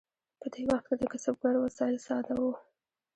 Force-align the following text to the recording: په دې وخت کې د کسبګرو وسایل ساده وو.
په 0.39 0.47
دې 0.53 0.61
وخت 0.69 0.85
کې 0.87 0.95
د 0.99 1.03
کسبګرو 1.11 1.59
وسایل 1.65 1.97
ساده 2.07 2.33
وو. 2.41 2.51